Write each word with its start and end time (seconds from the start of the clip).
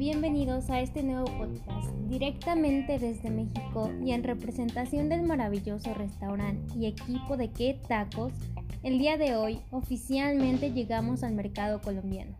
bienvenidos 0.00 0.70
a 0.70 0.80
este 0.80 1.02
nuevo 1.02 1.26
podcast 1.26 1.90
directamente 2.08 2.98
desde 2.98 3.30
México 3.30 3.92
y 4.02 4.12
en 4.12 4.24
representación 4.24 5.10
del 5.10 5.24
maravilloso 5.24 5.92
restaurante 5.92 6.72
y 6.74 6.86
equipo 6.86 7.36
de 7.36 7.50
Qué 7.50 7.78
Tacos. 7.86 8.32
El 8.82 8.98
día 8.98 9.18
de 9.18 9.36
hoy 9.36 9.60
oficialmente 9.70 10.72
llegamos 10.72 11.22
al 11.22 11.34
mercado 11.34 11.82
colombiano 11.82 12.34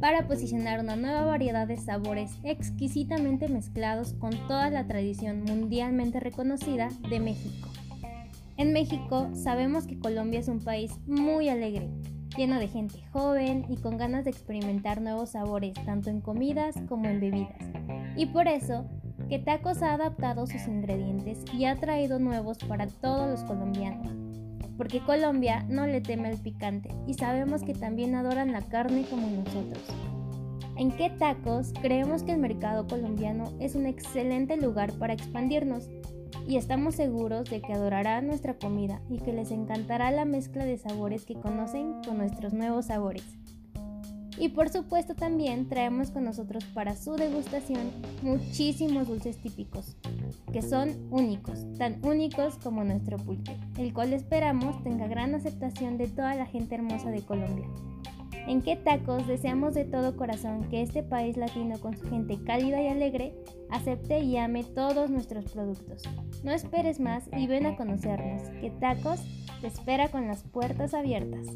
para 0.00 0.26
posicionar 0.26 0.80
una 0.80 0.96
nueva 0.96 1.24
variedad 1.24 1.68
de 1.68 1.76
sabores 1.76 2.32
exquisitamente 2.42 3.48
mezclados 3.48 4.12
con 4.14 4.32
toda 4.48 4.68
la 4.68 4.84
tradición 4.86 5.44
mundialmente 5.44 6.18
reconocida 6.18 6.88
de 7.08 7.20
México. 7.20 7.68
En 8.56 8.72
México 8.72 9.30
sabemos 9.34 9.86
que 9.86 10.00
Colombia 10.00 10.40
es 10.40 10.48
un 10.48 10.58
país 10.60 10.92
muy 11.06 11.48
alegre 11.48 11.88
lleno 12.36 12.58
de 12.58 12.68
gente 12.68 13.04
joven 13.12 13.66
y 13.68 13.76
con 13.76 13.96
ganas 13.96 14.24
de 14.24 14.30
experimentar 14.30 15.00
nuevos 15.00 15.30
sabores 15.30 15.74
tanto 15.84 16.10
en 16.10 16.20
comidas 16.20 16.74
como 16.88 17.06
en 17.06 17.20
bebidas. 17.20 17.58
Y 18.16 18.26
por 18.26 18.48
eso, 18.48 18.86
que 19.28 19.38
Tacos 19.38 19.82
ha 19.82 19.94
adaptado 19.94 20.46
sus 20.46 20.66
ingredientes 20.66 21.44
y 21.52 21.64
ha 21.64 21.76
traído 21.76 22.18
nuevos 22.18 22.58
para 22.58 22.86
todos 22.86 23.28
los 23.28 23.44
colombianos. 23.44 24.08
Porque 24.76 25.00
Colombia 25.00 25.64
no 25.68 25.86
le 25.86 26.00
teme 26.00 26.30
el 26.30 26.38
picante 26.38 26.90
y 27.06 27.14
sabemos 27.14 27.62
que 27.62 27.74
también 27.74 28.14
adoran 28.14 28.52
la 28.52 28.62
carne 28.62 29.04
como 29.08 29.28
nosotros. 29.28 29.82
En 30.76 30.92
qué 30.92 31.08
tacos 31.08 31.72
creemos 31.80 32.22
que 32.22 32.32
el 32.32 32.38
mercado 32.38 32.86
colombiano 32.86 33.44
es 33.60 33.74
un 33.74 33.86
excelente 33.86 34.58
lugar 34.58 34.92
para 34.92 35.14
expandirnos 35.14 35.88
y 36.48 36.56
estamos 36.56 36.94
seguros 36.94 37.48
de 37.50 37.60
que 37.60 37.72
adorarán 37.72 38.26
nuestra 38.26 38.54
comida 38.54 39.00
y 39.10 39.18
que 39.18 39.32
les 39.32 39.50
encantará 39.50 40.10
la 40.10 40.24
mezcla 40.24 40.64
de 40.64 40.78
sabores 40.78 41.24
que 41.24 41.34
conocen 41.34 42.02
con 42.04 42.18
nuestros 42.18 42.52
nuevos 42.52 42.86
sabores. 42.86 43.24
Y 44.38 44.50
por 44.50 44.68
supuesto 44.68 45.14
también 45.14 45.66
traemos 45.68 46.10
con 46.10 46.24
nosotros 46.24 46.64
para 46.74 46.94
su 46.94 47.16
degustación 47.16 47.90
muchísimos 48.22 49.08
dulces 49.08 49.38
típicos, 49.38 49.96
que 50.52 50.60
son 50.60 50.90
únicos, 51.10 51.64
tan 51.78 52.04
únicos 52.04 52.58
como 52.58 52.84
nuestro 52.84 53.16
pulque, 53.16 53.56
el 53.78 53.94
cual 53.94 54.12
esperamos 54.12 54.82
tenga 54.82 55.06
gran 55.06 55.34
aceptación 55.34 55.96
de 55.96 56.08
toda 56.08 56.34
la 56.34 56.46
gente 56.46 56.74
hermosa 56.74 57.10
de 57.10 57.22
Colombia 57.22 57.66
en 58.46 58.62
qué 58.62 58.76
tacos 58.76 59.26
deseamos 59.26 59.74
de 59.74 59.84
todo 59.84 60.16
corazón 60.16 60.68
que 60.68 60.82
este 60.82 61.02
país 61.02 61.36
latino 61.36 61.78
con 61.80 61.96
su 61.96 62.08
gente 62.08 62.38
cálida 62.44 62.80
y 62.82 62.88
alegre 62.88 63.34
acepte 63.70 64.20
y 64.20 64.36
ame 64.36 64.64
todos 64.64 65.10
nuestros 65.10 65.52
productos. 65.52 66.02
No 66.44 66.52
esperes 66.52 67.00
más 67.00 67.28
y 67.36 67.46
ven 67.46 67.66
a 67.66 67.76
conocernos, 67.76 68.42
que 68.60 68.70
tacos 68.70 69.20
te 69.60 69.66
espera 69.66 70.08
con 70.08 70.26
las 70.26 70.42
puertas 70.44 70.94
abiertas. 70.94 71.46